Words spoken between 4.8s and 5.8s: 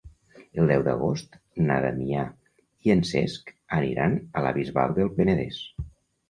del Penedès.